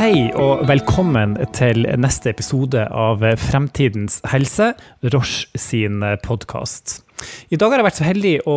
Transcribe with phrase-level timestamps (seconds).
[0.00, 4.70] Hei og velkommen til neste episode av Fremtidens helse,
[5.12, 7.02] Roche sin podkast.
[7.52, 8.56] I dag har jeg vært så heldig å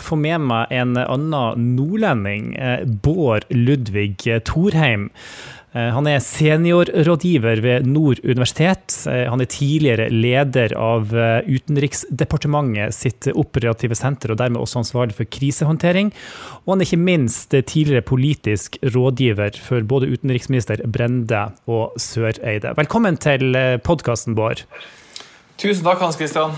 [0.00, 2.54] få med meg en annen nordlending,
[3.04, 5.10] Bård Ludvig Thorheim.
[5.76, 8.94] Eh, han er seniorrådgiver ved Nord universitet.
[9.10, 15.18] Eh, han er tidligere leder av eh, Utenriksdepartementet sitt operative senter, og dermed også ansvarlig
[15.18, 16.12] for krisehåndtering.
[16.64, 22.72] Og han er ikke minst tidligere politisk rådgiver for både utenriksminister Brende og Søreide.
[22.78, 23.52] Velkommen til
[23.84, 24.64] podkasten, Bård.
[25.58, 26.56] Tusen takk, Hans Christian.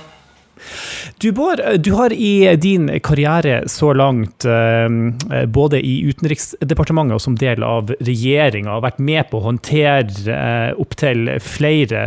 [1.19, 7.37] Du Bård, du har i din karriere så langt, eh, både i Utenriksdepartementet og som
[7.39, 12.03] del av regjeringa, vært med på å håndtere eh, opptil flere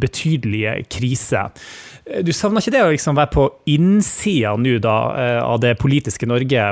[0.00, 1.54] betydelige kriser.
[2.26, 6.26] Du savner ikke det å liksom være på innsida nå da, eh, av det politiske
[6.26, 6.70] Norge,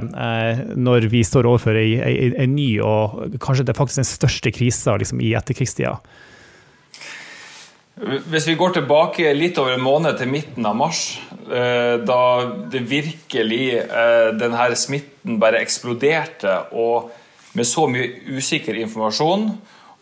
[0.74, 5.22] når vi står overfor en ny og kanskje det er faktisk den største krisa liksom,
[5.22, 5.98] i etterkrigstida?
[7.98, 11.18] Hvis vi går tilbake litt over en måned til midten av mars,
[11.50, 12.20] eh, da
[12.70, 17.10] det virkelig eh, denne smitten bare eksploderte, og
[17.58, 19.48] med så mye usikker informasjon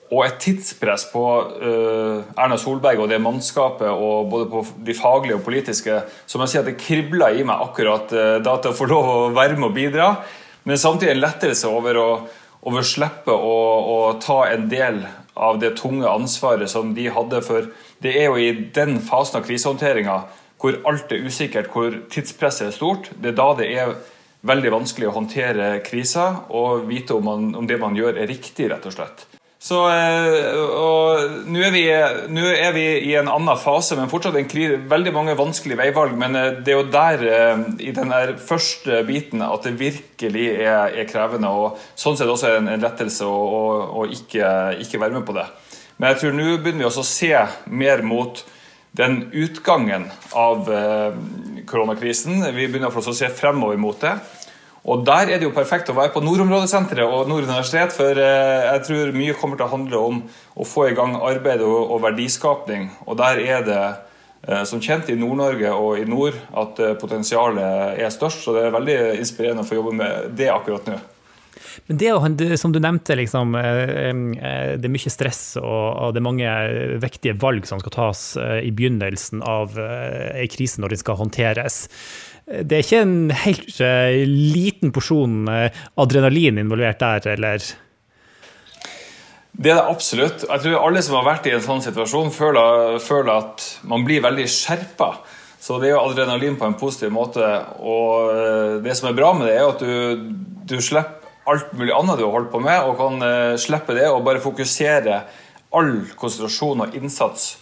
[0.07, 1.25] og et tidspress på
[1.57, 6.53] eh, Erna Solberg og det mannskapet, og både på de faglige og politiske, som jeg
[6.53, 8.13] sier at det kribla i meg akkurat
[8.45, 10.11] da til å få lov å være med og bidra,
[10.69, 12.09] men samtidig en lettelse over å,
[12.67, 13.57] over å slippe å,
[13.97, 15.01] å ta en del
[15.37, 17.69] av det tunge ansvaret som de hadde for
[18.05, 20.19] det er jo i den fasen av krisehåndteringa
[20.61, 23.11] hvor alt er usikkert, hvor tidspresset er stort.
[23.21, 23.97] Det er da det er
[24.47, 28.71] veldig vanskelig å håndtere kriser og vite om, man, om det man gjør er riktig,
[28.73, 29.27] rett og slett.
[29.67, 31.77] Så eh, Nå er,
[32.29, 36.15] er, vi i en annen fase, men fortsatt krig, veldig mange vanskelige veivalg.
[36.21, 40.93] Men eh, det er jo der, eh, i den første biten, at det virkelig er,
[40.93, 41.51] er krevende.
[41.51, 43.65] Og sånn sett også en, en lettelse å, å,
[44.03, 44.53] å ikke,
[44.85, 45.49] ikke være med på det.
[45.97, 47.33] Men jeg tror nå begynner vi også å se
[47.73, 48.43] mer mot
[48.97, 51.15] den utgangen av eh,
[51.69, 52.41] koronakrisen.
[52.53, 54.15] Vi begynner å se fremover mot det.
[54.87, 58.69] Og Der er det jo perfekt å være på Nordområdesenteret og Nord universitet, for eh,
[58.69, 60.21] jeg tror mye kommer til å handle om
[60.55, 62.91] å få i gang arbeid og, verdiskapning.
[63.09, 68.15] Og der er det eh, som kjent i Nord-Norge og i nord at potensialet er
[68.15, 68.45] størst.
[68.45, 71.01] Så det er veldig inspirerende å få jobbe med det akkurat nå.
[71.87, 76.27] Men det, som du nevnte, liksom, eh, eh, det er mye stress og det er
[76.27, 76.55] mange
[77.03, 81.87] vektige valg som skal tas eh, i begynnelsen av ei krise når den skal håndteres.
[82.47, 83.81] Det er ikke en helt
[84.31, 85.49] liten porsjon
[85.99, 87.65] adrenalin involvert der, eller?
[89.57, 90.45] Det er det absolutt.
[90.47, 94.23] Jeg tror alle som har vært i en sånn situasjon, føler, føler at man blir
[94.23, 95.11] veldig skjerpa.
[95.59, 97.43] Så det er jo adrenalin på en positiv måte.
[97.83, 100.37] Og det som er bra med det, er at du,
[100.71, 101.16] du slipper
[101.47, 104.43] alt mulig annet du har holdt på med, og kan uh, slippe det og bare
[104.43, 105.21] fokusere
[105.77, 107.55] all konsentrasjon og innsats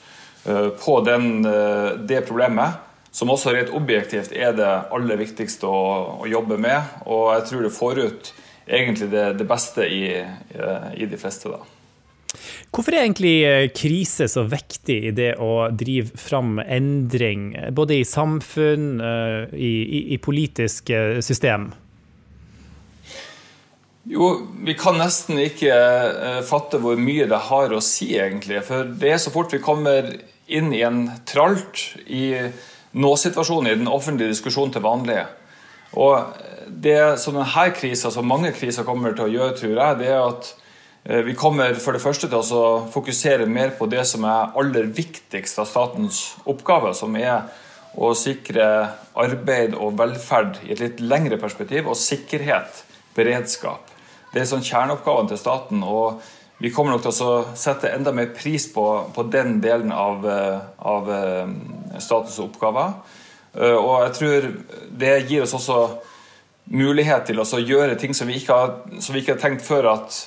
[0.49, 2.81] uh, på den, uh, det problemet,
[3.15, 5.85] som også rett objektivt er det aller viktigste å,
[6.25, 6.97] å, jobbe med.
[7.07, 8.33] Og jeg tror det får ut
[8.65, 11.53] egentlig det, det beste i, i, de fleste.
[11.53, 11.61] da.
[12.75, 18.99] Hvorfor er egentlig krise så viktig i det å drive fram endring, både i samfunn,
[19.55, 21.71] i, i, i politiske system?
[24.05, 28.61] Jo, vi kan nesten ikke uh, fatte hvor mye det har å si, egentlig.
[28.67, 30.11] For det er så fort vi kommer
[30.45, 32.35] inn i en tralt i
[33.01, 35.23] nå-situasjonen i den offentlige diskusjonen til vanlig.
[35.97, 36.37] Og
[36.69, 40.21] det som denne krisa, som mange kriser kommer til å gjøre, tror jeg, det er
[40.21, 44.53] at uh, vi kommer for det første til å fokusere mer på det som er
[44.61, 47.49] aller viktigst av statens oppgaver, som er
[47.97, 48.69] å sikre
[49.17, 52.85] arbeid og velferd i et litt lengre perspektiv, og sikkerhet,
[53.17, 53.94] beredskap.
[54.35, 55.83] Det er sånn kjerneoppgaven til staten.
[55.87, 56.23] og
[56.59, 58.85] vi kommer nok til å sette enda mer pris på,
[59.15, 61.49] på den delen av, eh, av, eh,
[61.99, 62.95] statens oppgaver.
[63.55, 64.47] Eh, og jeg tror
[65.03, 65.81] det gir oss også
[66.71, 70.21] mulighet til å gjøre ting som vi ikke har, vi ikke har tenkt før at,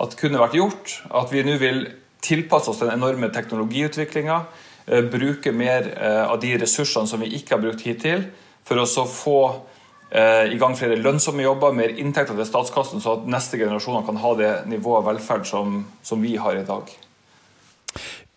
[0.00, 0.94] at, kunne vært gjort.
[1.10, 1.84] At vi nå vil
[2.24, 4.40] tilpasse oss den enorme teknologiutviklinga.
[5.10, 5.86] Bruke mer
[6.28, 8.26] av de ressursene som vi ikke har brukt hittil,
[8.64, 9.38] for å få
[10.14, 14.34] i gang flere lønnsomme jobber, mer inntekter til statskassen, så at neste generasjoner kan ha
[14.38, 16.92] det nivået av velferd som, som vi har i dag.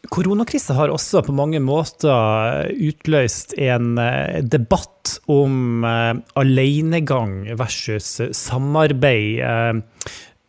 [0.10, 9.84] Koronakrisa har også på mange måter utløst en eh, debatt om uh, alenegang versus samarbeid,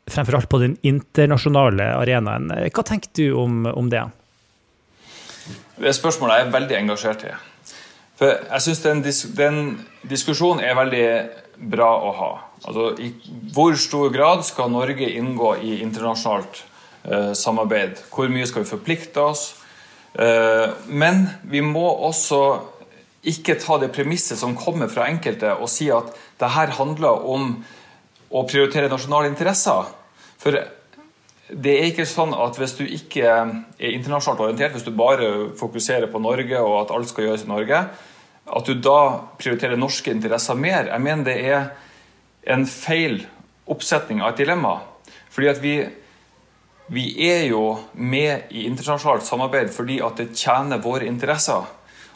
[0.08, 2.50] fremfor alt på den internasjonale arenaen.
[2.74, 4.02] Hva tenker du om, om det?
[5.78, 7.34] Det spørsmålet er jeg veldig engasjert i.
[8.18, 9.02] For jeg syns den,
[9.38, 9.58] den,
[10.10, 11.04] diskusjonen er veldig
[11.70, 12.30] bra å ha.
[12.64, 13.12] Altså, I
[13.54, 16.64] hvor stor grad skal Norge inngå i internasjonalt
[17.38, 18.02] samarbeid.
[18.10, 19.44] Hvor mye skal vi forplikte oss?
[20.90, 22.40] Men vi må også
[23.28, 26.10] ikke ta det premisset som kommer fra enkelte, og si at
[26.40, 27.52] det her handler om
[28.28, 29.88] å prioritere nasjonale interesser.
[30.38, 30.58] For
[31.48, 36.10] det er ikke sånn at hvis du ikke er internasjonalt orientert, hvis du bare fokuserer
[36.12, 37.78] på Norge og at alt skal gjøres i Norge,
[38.48, 39.00] at du da
[39.40, 40.90] prioriterer norske interesser mer.
[40.92, 41.70] Jeg mener det er
[42.52, 43.22] en feil
[43.68, 44.78] oppsetning av et dilemma.
[45.32, 45.74] Fordi at vi,
[46.92, 47.62] vi er jo
[47.94, 51.64] med i internasjonalt samarbeid fordi at det tjener våre interesser.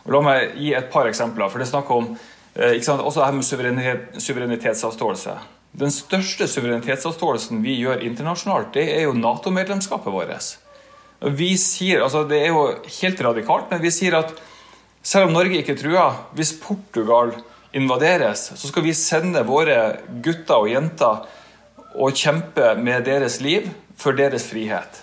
[0.03, 1.49] Og la meg gi et par eksempler.
[1.49, 5.37] for det er snakk om eh, sant, Også her med suverenitet, suverenitetsavståelse.
[5.73, 10.51] Den største suverenitetsavståelsen vi gjør internasjonalt, det er jo Nato-medlemskapet vårt.
[11.33, 12.67] Vi sier, altså Det er jo
[13.01, 14.35] helt radikalt, men vi sier at
[15.03, 17.33] selv om Norge ikke truer, hvis Portugal
[17.73, 21.25] invaderes, så skal vi sende våre gutter og jenter
[21.97, 25.01] og kjempe med deres liv for deres frihet.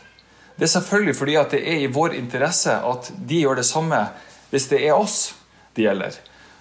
[0.56, 4.06] Det er selvfølgelig fordi at det er i vår interesse at de gjør det samme
[4.52, 5.32] hvis det er oss
[5.74, 6.18] det gjelder.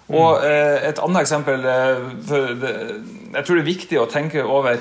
[0.09, 2.71] Og eh, Et annet eksempel eh, det,
[3.35, 4.79] Jeg tror det er viktig å tenke over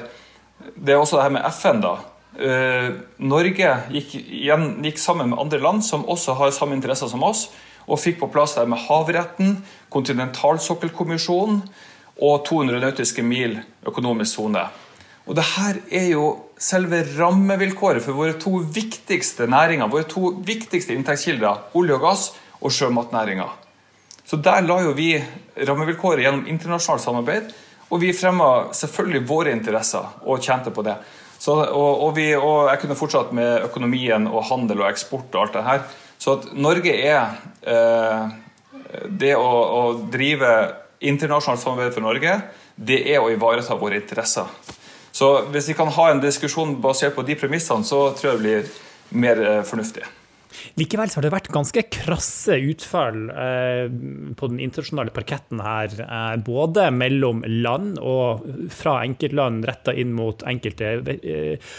[0.74, 1.82] Det er også det her med FN.
[1.84, 1.96] da.
[2.38, 2.88] Eh,
[3.18, 7.48] Norge gikk, igjen, gikk, sammen med andre land som også har samme interesser som oss,
[7.88, 9.56] og fikk på plass det her med havretten,
[9.90, 11.62] kontinentalsokkelkommisjonen
[12.18, 14.66] og 200 nautiske mil økonomisk sone.
[15.28, 16.26] Og det her er jo
[16.58, 22.28] selve rammevilkåret for våre to viktigste næringer, våre to viktigste inntektskilder, olje og gass
[22.60, 23.48] og sjømatnæringa.
[24.28, 25.14] Så der la jo vi
[25.56, 27.52] rammevilkåret gjennom internasjonalt samarbeid.
[27.88, 30.98] Og vi fremma selvfølgelig våre interesser og tjente på det.
[31.38, 35.46] Så, og, og, vi, og, jeg kunne fortsatt med økonomien og handel og eksport og
[35.46, 35.86] alt det her.
[36.18, 38.28] Så at Norge er eh,
[39.20, 40.50] Det å, å, drive
[41.04, 42.34] internasjonalt samarbeid for Norge,
[42.74, 44.48] det er å ivareta våre interesser.
[45.12, 48.44] Så hvis vi kan ha en diskusjon basert på de premissene, så tror jeg det
[48.44, 50.04] blir mer eh, fornuftig.
[50.78, 53.84] Likevel har det vært ganske krasse utfall eh,
[54.38, 55.94] på den internasjonale parketten her.
[56.04, 61.74] Eh, både mellom land og fra enkeltland retta inn mot enkelte eh,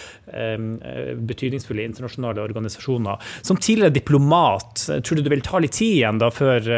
[1.32, 3.32] betydningsfulle internasjonale organisasjoner.
[3.42, 6.70] Som tidligere diplomat, tror du det vil ta litt tid igjen da før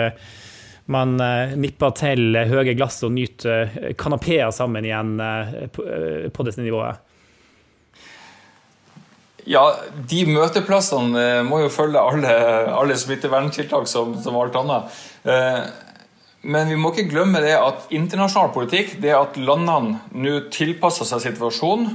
[0.92, 1.14] man
[1.62, 5.14] nipper til høye glass og nyter kanapeer sammen igjen
[5.72, 7.11] på dette nivået?
[9.50, 9.64] Ja,
[10.10, 12.34] de møteplassene eh, må jo følge alle,
[12.78, 15.00] alle smitteverntiltak som, som, alt annet.
[15.26, 15.64] Eh,
[16.52, 21.24] men vi må ikke glemme det at internasjonal politikk, det at landene nå tilpasser seg
[21.26, 21.92] situasjonen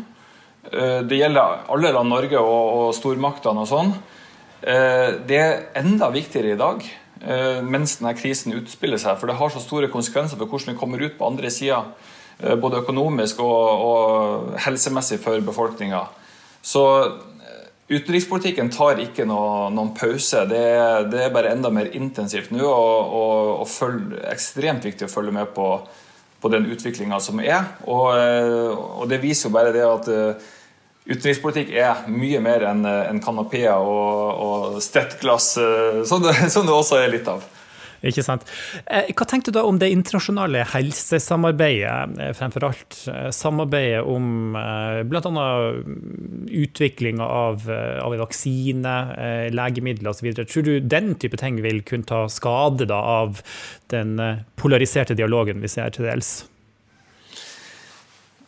[0.72, 3.96] eh, Det gjelder alle land, Norge og, og stormaktene og sånn.
[4.66, 6.80] Det er enda viktigere i dag
[7.68, 9.18] mens denne krisen utspiller seg.
[9.20, 11.82] For det har så store konsekvenser for hvordan vi kommer ut på andre sida.
[12.58, 16.00] Både økonomisk og, og helsemessig for befolkninga.
[16.66, 16.82] Så
[17.86, 20.42] Utenrikspolitikken tar ikke noe, noen pause.
[20.50, 20.62] Det,
[21.12, 22.64] det, er bare enda mer intensivt nå.
[22.66, 25.68] Og, og, og følge, ekstremt viktig å følge med på,
[26.42, 27.62] på den utviklinga som er.
[27.86, 30.48] Og, eh, og, det viser jo bare det at uh,
[31.06, 35.52] utenrikspolitikk er mye mer enn en kanapeer og, og stettglass,
[36.10, 37.46] som, som det også er litt av.
[38.04, 38.44] Ikke sant.
[38.86, 44.56] Eh, hva tenkte du da om det internasjonale helsesamarbeidet, eh, fremfor alt eh, samarbeidet om
[45.08, 45.46] bl.a.
[46.64, 47.64] utvikling av,
[48.02, 48.94] av vaksine,
[49.52, 50.28] legemidler osv.
[50.42, 53.40] Tror du den type ting vil kunne ta skade da, av
[53.92, 54.16] den
[54.60, 56.38] polariserte dialogen vi ser til dels?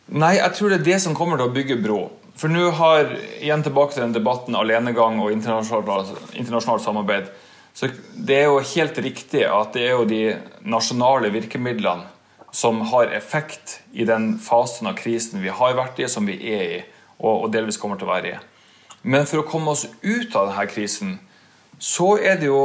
[0.09, 1.99] Nei, jeg tror det er det som kommer til å bygge bro.
[2.39, 3.11] For nå har,
[3.43, 7.27] igjen tilbake til den debatten alenegang og internasjonalt, internasjonalt samarbeid.
[7.79, 10.23] Så Det er jo helt riktig at det er jo de
[10.67, 12.09] nasjonale virkemidlene
[12.51, 16.63] som har effekt i den fasen av krisen vi har vært i, som vi er
[16.65, 16.81] i,
[17.23, 18.41] og, delvis kommer til å være i.
[19.07, 21.15] Men for å komme oss ut av denne krisen,
[21.79, 22.59] så er det jo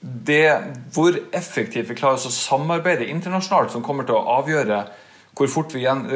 [0.00, 0.56] det
[0.96, 4.82] hvor effektivt vi klarer oss å samarbeide internasjonalt, som kommer til å avgjøre
[5.38, 6.06] hvor, igjen,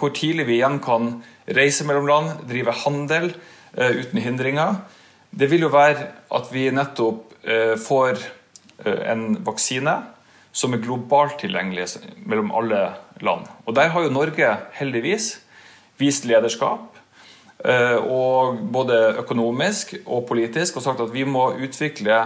[0.00, 4.80] hvor tidlig vi igjen kan reise mellom land, drive handel uh, uten hindringer.
[5.30, 7.29] Det vil jo være at vi nettopp Eh,
[7.76, 8.18] får
[8.84, 9.94] eh, en vaksine
[10.52, 11.86] som er globalt tilgjengelig
[12.26, 13.46] mellom alle land.
[13.66, 15.38] Og Der har jo Norge heldigvis
[15.98, 16.96] vist lederskap,
[17.64, 22.24] eh, og både økonomisk og politisk, og sagt at vi må utvikle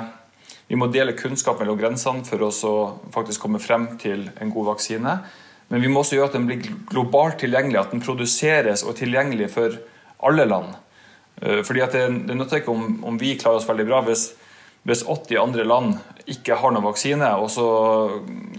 [0.67, 4.71] vi må dele kunnskap mellom grensene for oss å faktisk komme frem til en god
[4.73, 5.19] vaksine.
[5.69, 9.03] Men vi må også gjøre at den blir globalt tilgjengelig, at den produseres og er
[9.03, 9.77] tilgjengelig for
[10.25, 10.73] alle land.
[11.69, 14.33] Fordi at Det, det nytter ikke om, om vi klarer oss veldig bra hvis
[14.85, 15.95] hvis 80 andre land
[16.31, 17.67] ikke har noen vaksine, og så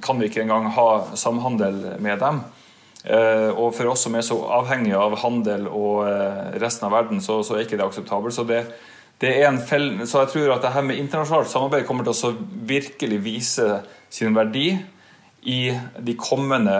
[0.03, 2.43] kan vi ikke engang ha samhandel med dem,
[3.05, 6.07] Og for oss som er så avhengige av handel og
[6.57, 8.33] resten av verden, så, så er ikke det akseptabelt.
[8.33, 8.63] Så det,
[9.21, 12.17] det er en fel så jeg tror at det her med internasjonalt samarbeid kommer til
[12.17, 12.33] å
[12.65, 13.67] virkelig vise
[14.09, 14.71] sin verdi
[15.45, 15.59] i
[16.01, 16.75] de kommende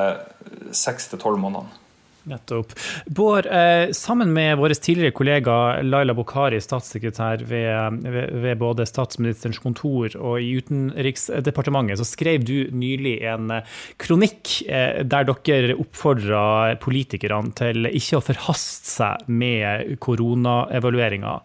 [0.73, 1.84] seks til tolv månedene.
[2.25, 2.73] Nettopp.
[3.05, 8.01] Bård, eh, sammen med vår tidligere kollega Laila Bokhari, statssekretær ved,
[8.41, 15.03] ved, både statsministerens kontor og i Utenriksdepartementet, så skrev du nylig en eh, kronikk eh,
[15.05, 21.39] der dere oppfordra politikerne til ikke å forhaste seg med koronaevalueringa.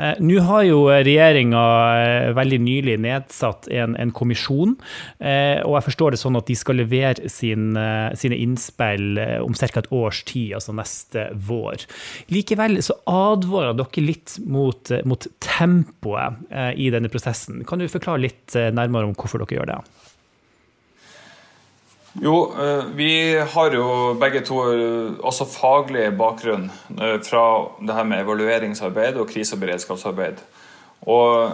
[0.00, 1.62] Eh, nå har jo regjeringa
[2.00, 4.74] eh, veldig nylig nedsatt en, en, kommisjon,
[5.18, 7.76] eh, og jeg forstår det sånn at de skal levere sin,
[8.18, 9.70] sine innspill om ca.
[9.82, 11.84] et års tid, altså neste vår.
[12.32, 16.40] Likevel så advarer dere litt mot, mot tempoet
[16.80, 17.64] i denne prosessen.
[17.68, 19.80] Kan du forklare litt nærmere om hvorfor dere gjør det?
[22.12, 26.66] Jo, eh, vi har jo begge to eh, også faglig bakgrunn
[26.98, 30.34] eh, fra det her med evalueringsarbeid og krise- og beredskapsarbeid.
[31.06, 31.50] Og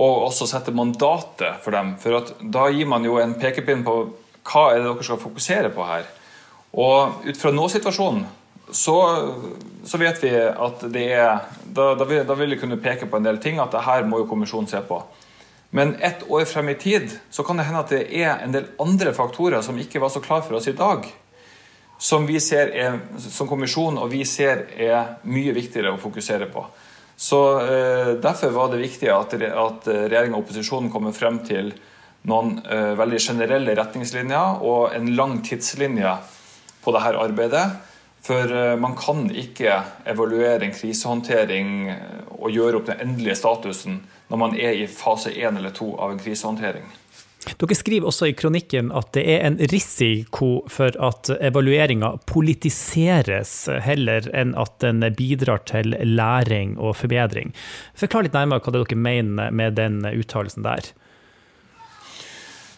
[0.01, 2.01] og også setter mandatet for dem.
[2.01, 4.09] For da gir man jo en pekepinn på
[4.41, 6.05] hva er det dere skal fokusere på her.
[6.81, 8.40] Og ut fra nå-situasjonen
[8.73, 8.97] så,
[9.85, 13.19] så, vet vi at det er da, da, vil, da, vil, vi kunne peke på
[13.19, 15.01] en del ting at det her må jo kommisjonen se på.
[15.71, 18.71] Men ett år frem i tid så kan det hende at det er en del
[18.83, 21.07] andre faktorer som ikke var så klar for oss i dag.
[22.01, 26.65] Som vi ser er, som kommisjon og vi ser er mye viktigere å fokusere på.
[27.21, 31.75] Så eh, Derfor var det viktig at, at regjeringa og opposisjonen kommer frem til
[32.29, 36.17] noen eh, veldig generelle retningslinjer og en lang tidslinje
[36.81, 37.67] på dette arbeidet
[38.23, 44.01] for eh, man kan ikke evaluere en krisehåndtering eh, og gjøre opp den endelige statusen
[44.31, 46.85] når man er i fase én eller to av en krisehåndtering.
[47.41, 54.29] Dere skriver også i kronikken at det er en risiko for at evalueringa politiseres heller
[54.37, 57.55] enn at den bidrar til læring og forbedring.
[57.97, 60.93] Forklar litt nærmere hva dere mener med den uttalelsen der.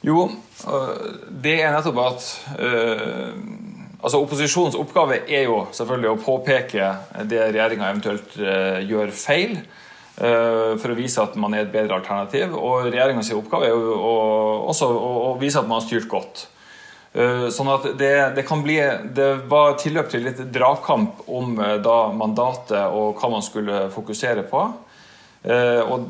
[0.07, 1.03] Jo, øh,
[1.43, 2.31] det er nettopp at
[4.03, 6.87] Altså Opposisjonens oppgave er jo selvfølgelig å påpeke
[7.31, 9.61] det regjeringa eventuelt uh, gjør feil,
[10.19, 12.57] uh, for å vise at man er et bedre alternativ.
[12.59, 13.93] Og regjeringas oppgave er jo
[14.73, 16.49] også å, vise at man har styrt godt.
[17.15, 18.81] Uh, sånn at det, det, kan bli
[19.15, 21.55] Det var tilløp til litt dragkamp om
[21.85, 24.65] da mandatet og hva man skulle fokusere på.
[25.93, 26.09] og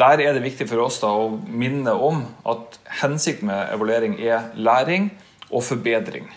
[0.00, 4.50] der er det viktig for oss da å minne om at hensikten med evaluering er
[4.54, 5.10] læring
[5.50, 6.30] og forbedring.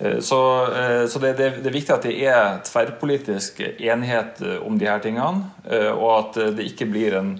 [0.00, 4.78] Eh, så, eh, så det, det, er viktig at det er tverrpolitisk enighet eh, om
[4.80, 5.50] de her tingene,
[5.92, 7.34] og at det ikke blir en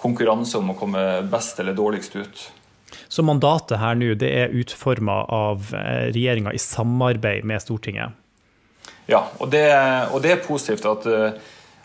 [0.00, 2.42] konkurranse om å komme best eller dårligst ut.
[3.10, 5.70] Så mandatet her nå det er utforma av
[6.14, 8.16] regjeringa i samarbeid med Stortinget?
[9.10, 9.64] Ja, og det,
[10.14, 11.06] og det er positivt at,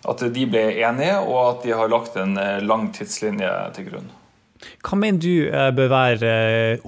[0.06, 4.10] at, de ble enige, og at de har lagt en lang tidslinje til grunn.
[4.86, 6.34] Hva mener du bør være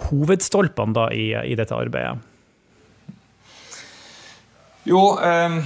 [0.08, 2.27] hovedstolpene i, i dette arbeidet?
[4.88, 5.58] Jo, ehm,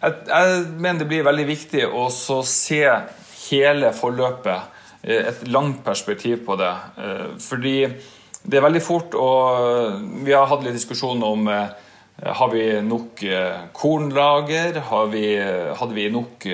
[0.00, 2.06] jeg, mener det blir veldig viktig å
[2.46, 2.82] se
[3.48, 4.74] hele forløpet.
[5.02, 6.70] Eh, et langt perspektiv på det.
[7.02, 7.78] Eh, fordi
[8.44, 9.30] det er veldig fort å
[10.24, 11.66] Vi har hatt litt diskusjon om eh,
[12.22, 13.24] har vi nok
[13.74, 14.78] kornlager?
[15.10, 15.26] Vi,
[15.74, 16.46] hadde vi nok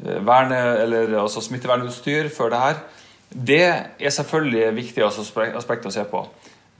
[0.00, 2.80] verne, eller, altså smittevernutstyr før det her?
[3.28, 3.66] Det
[4.00, 6.24] er selvfølgelig viktige aspekter å se på.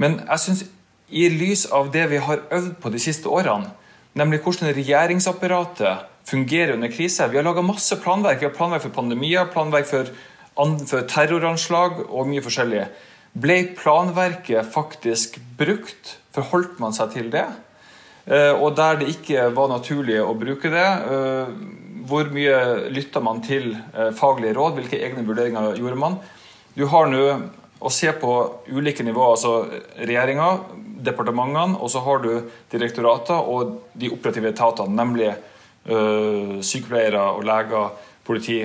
[0.00, 0.64] Men jeg syns
[1.12, 3.68] i lys av det vi har øvd på de siste årene,
[4.18, 7.28] nemlig hvordan regjeringsapparatet fungerer under krise.
[7.28, 8.40] Vi har laga masse planverk.
[8.40, 10.10] Vi har planverk for pandemier, planverk for,
[10.88, 12.86] for terroranslag og mye forskjellig.
[13.34, 16.18] Ble planverket faktisk brukt?
[16.34, 17.46] Forholdt man seg til det?
[18.24, 21.50] Eh, og der det ikke var naturlig å bruke det, eh,
[22.08, 24.78] hvor mye lytta man til eh, faglige råd?
[24.78, 26.16] Hvilke egne vurderinger gjorde man?
[26.74, 27.24] Du har nå
[27.84, 28.32] å se på
[28.72, 29.52] ulike nivåer, altså
[30.08, 30.48] regjeringa,
[31.04, 32.30] departementene, og så har du
[32.72, 37.92] direktorater og de operative etatene, nemlig øh, sykepleiere og leger,
[38.24, 38.62] politi.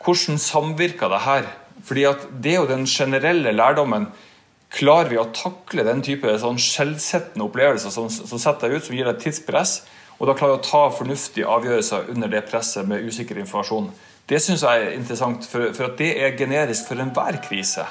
[0.00, 1.48] Hvordan samvirker det her?
[1.84, 2.04] Fordi
[2.42, 4.06] Det er jo den generelle lærdommen.
[4.70, 8.94] Klarer vi å takle den type sånn skjellsettende opplevelser som, som, setter deg ut, som
[8.94, 9.80] gir deg tidspress,
[10.20, 13.90] og da klarer vi å ta fornuftige avgjørelser under det presset med usikker informasjon?
[14.30, 17.88] Det syns jeg er interessant, for, for det er generisk for enhver krise.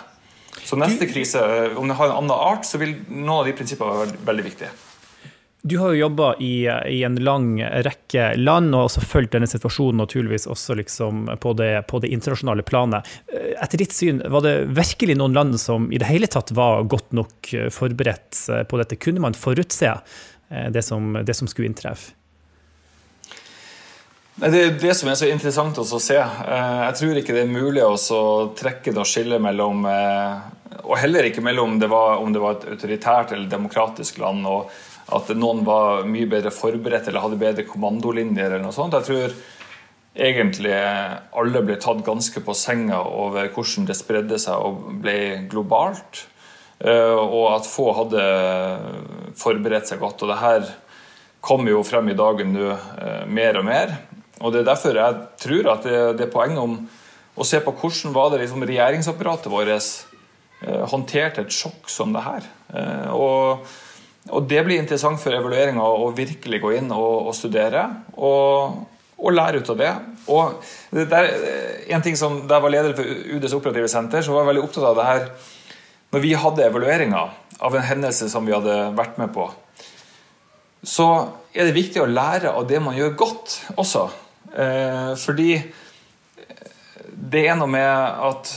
[0.66, 1.42] Så neste krise,
[1.80, 4.72] om det har en annen art, så vil noen av de prinsippene være veldig viktige.
[5.62, 10.00] Du har jo jobba i, i, en lang rekke land, og også fulgt denne situasjonen
[10.00, 13.10] naturligvis også liksom på, det, på, det, internasjonale planet.
[13.60, 17.12] Etter ditt syn, var det virkelig noen land som i det hele tatt var godt
[17.18, 19.00] nok forberedt på dette?
[19.04, 19.98] Kunne man forutse
[20.48, 22.16] det som, det som skulle inntreffe?
[24.40, 26.16] Det er det som er så interessant å se.
[26.16, 27.96] Jeg tror ikke det er mulig å
[28.56, 32.70] trekke det og skille mellom Og heller ikke mellom det var, om det var et
[32.72, 34.48] autoritært eller demokratisk land.
[34.48, 34.72] og
[35.16, 38.46] at noen var mye bedre forberedt eller hadde bedre kommandolinjer.
[38.46, 38.94] eller noe sånt.
[38.94, 39.34] Jeg tror
[40.16, 40.76] egentlig
[41.42, 46.26] alle ble tatt ganske på senga over hvordan det spredde seg og ble globalt.
[46.80, 48.28] Eh, og at få hadde
[49.40, 50.24] forberedt seg godt.
[50.24, 50.70] Og det her
[51.42, 53.98] kommer jo frem i dagen nå eh, mer og mer.
[54.40, 56.80] Og det er derfor jeg tror at det, det er poeng om
[57.40, 62.26] å se på hvordan var det liksom regjeringsapparatet vårt eh, håndterte et sjokk som det
[62.26, 62.50] her.
[63.16, 63.68] Og
[64.30, 67.86] og Det blir interessant for evalueringa å virkelig gå inn og, og studere.
[68.18, 68.82] Og,
[69.18, 69.94] og, lære ut av det.
[70.30, 71.30] Og det der,
[71.96, 74.66] en ting som, Da jeg var leder for UDs operative senter, så var jeg veldig
[74.68, 75.24] opptatt av det her
[76.14, 77.24] Når vi hadde evalueringa
[77.60, 79.50] av en hendelse som vi hadde vært med på,
[80.80, 81.06] så
[81.52, 84.06] er det viktig å lære av det man gjør godt også.
[84.56, 85.52] Eh, fordi
[87.30, 88.52] det er noe med at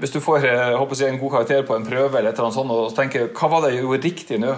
[0.00, 2.48] hvis du får jeg å si, en god karakter på en prøve, eller et eller
[2.48, 4.54] annet sånt, og tenker hva var det jeg gjorde riktig nå?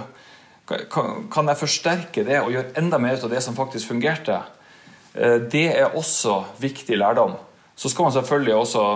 [0.93, 4.38] Kan jeg forsterke det og gjøre enda mer av det som faktisk fungerte?
[5.14, 7.35] Eh, det er også viktig lærdom.
[7.75, 8.87] Så skal man selvfølgelig også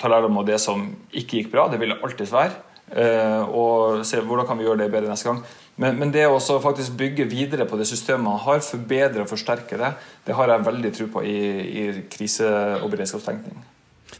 [0.00, 1.68] ta lærdom av det som ikke gikk bra.
[1.70, 2.58] Det vil det alltids være.
[2.92, 5.44] Eh, og se hvordan kan vi gjøre det bedre neste gang.
[5.80, 9.78] Men, men det å faktisk bygge videre på det systemet man har, forbedre og forsterke
[9.80, 9.92] det,
[10.26, 13.62] det har jeg veldig tro på i, i krise- og beredskapstenkning.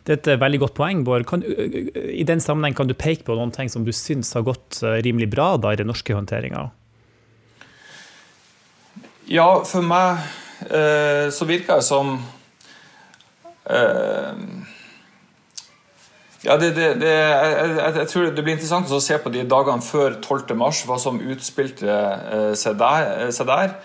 [0.02, 1.26] Det er et veldig godt poeng, Bård.
[1.28, 4.80] Kan, I den sammenheng kan du peke på noen ting som du syns har gått
[4.82, 6.70] eh, rimelig bra da, i den norske håndteringa?
[9.30, 10.24] Ja, for meg
[10.66, 12.16] eh, så virker det som
[13.68, 14.32] eh,
[16.42, 19.84] ja, det, det, det, jeg, jeg, tror det blir interessant å se på de dagene
[19.84, 20.56] før 12.
[20.58, 23.76] mars, hva som utspilte eh, seg, der, eh, seg, der,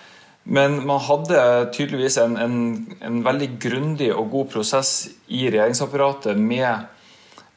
[0.43, 2.57] Men man hadde tydeligvis en, en,
[3.03, 6.87] en veldig grundig og god prosess i regjeringsapparatet med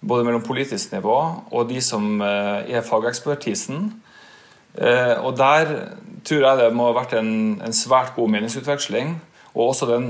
[0.00, 1.16] både mellom politisk nivå
[1.48, 3.90] og de som eh, er fagekspertisen.
[5.20, 5.70] Og der
[6.22, 9.16] tror jeg det må ha vært en, en svært god meningsutveksling.
[9.50, 10.04] Og også den,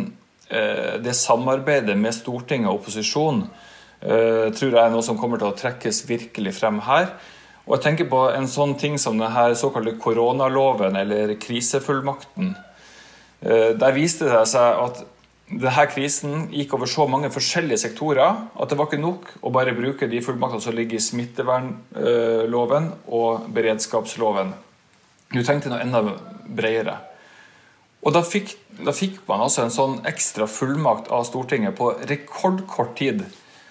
[1.00, 3.69] det samarbeidet med Stortinget og opposisjon eh,
[4.00, 7.10] tror jeg er noe som kommer til å trekkes virkelig frem her.
[7.66, 12.54] Og jeg tenker på en sånn ting som denne såkalte koronaloven, eller krisefullmakten.
[13.40, 15.02] Eh, der viste det seg at
[15.50, 19.74] denne krisen gikk over så mange forskjellige sektorer at det var ikke nok å bare
[19.74, 24.52] bruke de fullmaktene som ligger i smittevernloven og beredskapsloven.
[25.30, 26.02] Du trengte noe enda
[26.46, 26.96] bredere.
[28.02, 32.94] Og da fikk, da fikk, man altså en sånn ekstra fullmakt av Stortinget på rekordkort
[32.98, 33.26] tid.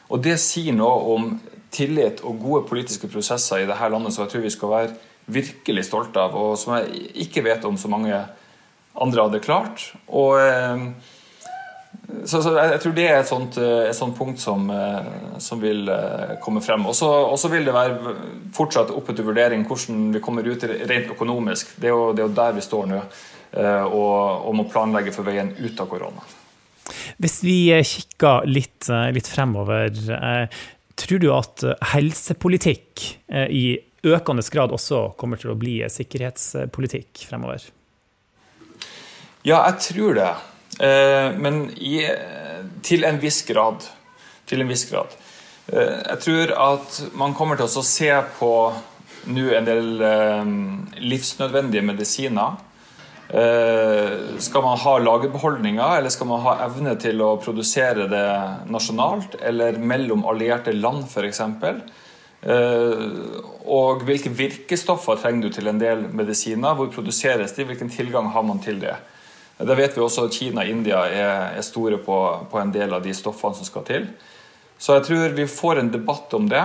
[0.09, 1.29] Og det sier noe om
[1.73, 4.97] tillit og gode politiske prosesser i dette landet som jeg tror vi skal være
[5.29, 8.17] virkelig stolte av, og som jeg ikke vet om så mange
[8.99, 9.85] andre hadde klart.
[10.07, 10.85] Og eh,
[12.25, 15.11] så, så jeg, tror det er et sånt, eh, et sånt punkt som, eh,
[15.43, 15.89] som, vil
[16.43, 16.87] komme frem.
[16.89, 18.15] Og så vil det være
[18.55, 21.77] fortsatt oppe til vurdering hvordan vi kommer ut rent økonomisk.
[21.77, 23.05] Det er jo, det er jo der vi står nå,
[23.59, 26.25] og, og, må planlegge for veien ut av korona.
[27.19, 29.91] Hvis vi kikker litt, litt fremover,
[30.99, 33.03] tror du at helsepolitikk
[33.51, 33.65] i
[34.07, 37.65] økende grad også kommer til å bli sikkerhetspolitikk fremover?
[39.43, 40.31] Ja, jeg tror det.
[40.79, 42.03] Eh, men i,
[42.83, 43.85] til en viss grad.
[44.49, 45.15] Til en viss grad.
[45.71, 48.53] Eh, jeg tror at man kommer til å se på
[49.29, 50.51] nå en del eh,
[51.03, 52.59] livsnødvendige medisiner.
[53.29, 58.25] Skal man ha lagerbeholdninger, eller skal man ha evne til å produsere det
[58.73, 61.43] nasjonalt eller mellom allierte land, f.eks.?
[63.69, 66.73] Og hvilke virkestoffer trenger du til en del medisiner?
[66.73, 67.67] Hvor produseres de?
[67.69, 68.95] Hvilken tilgang har man til det?
[69.59, 72.17] Da vet vi også at Kina og India er, store på,
[72.61, 74.05] en del av de stoffene som skal til.
[74.79, 76.63] Så jeg tror vi får en debatt om det.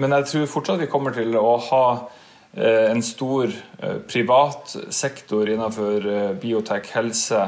[0.00, 2.19] Men jeg tror fortsatt vi kommer til å ha eh,
[2.52, 7.42] en stor eh, privat sektor innenfor eh, biotek, helse,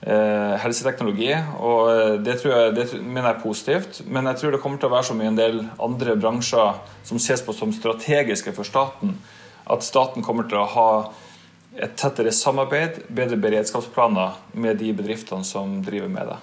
[0.00, 1.30] eh, helseteknologi.
[1.62, 4.00] Og eh, det, tror jeg, det mener jeg er positivt.
[4.06, 7.22] Men jeg tror det kommer til å være som i en del andre bransjer som
[7.22, 9.14] ses på som strategiske for staten,
[9.66, 10.90] at staten kommer til å ha
[11.76, 16.38] et tettere samarbeid, bedre beredskapsplaner med de bedriftene som driver med det.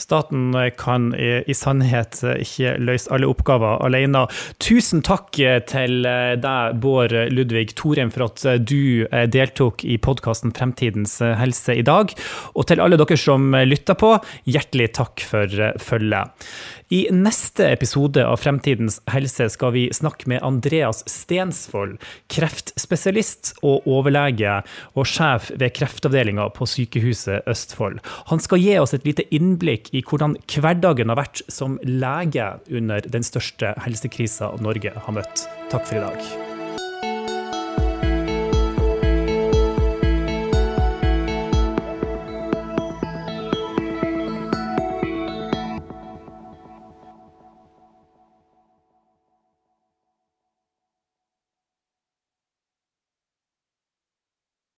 [0.00, 4.24] Staten kan i sannhet ikke løse alle oppgaver alene.
[4.62, 5.36] Tusen takk
[5.70, 12.12] til deg, Bård Ludvig Thorheim, for at du deltok i podkasten Fremtidens helse i dag.
[12.56, 14.14] Og til alle dere som lytter på,
[14.48, 16.48] hjertelig takk for følget.
[16.92, 21.96] I neste episode av Fremtidens helse skal vi snakke med Andreas Stensvold,
[22.28, 24.58] kreftspesialist og overlege
[24.92, 28.02] og sjef ved kreftavdelinga på Sykehuset Østfold.
[28.28, 33.08] Han skal gi oss et lite innblikk i hvordan hverdagen har vært som lege under
[33.08, 35.48] den største helsekrisa Norge har møtt.
[35.72, 36.51] Takk for i dag.